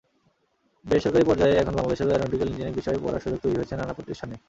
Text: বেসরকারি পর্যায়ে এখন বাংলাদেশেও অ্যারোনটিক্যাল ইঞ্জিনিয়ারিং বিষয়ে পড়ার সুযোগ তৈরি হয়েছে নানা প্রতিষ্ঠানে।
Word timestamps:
বেসরকারি 0.85 1.25
পর্যায়ে 1.25 1.55
এখন 1.55 1.73
বাংলাদেশেও 1.75 2.11
অ্যারোনটিক্যাল 2.11 2.47
ইঞ্জিনিয়ারিং 2.49 2.77
বিষয়ে 2.79 3.01
পড়ার 3.03 3.23
সুযোগ 3.23 3.39
তৈরি 3.43 3.55
হয়েছে 3.57 3.75
নানা 3.75 3.93
প্রতিষ্ঠানে। 3.93 4.35